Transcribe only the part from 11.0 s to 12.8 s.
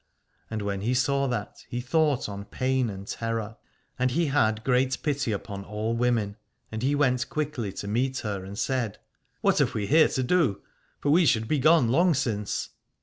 we should be gone long since.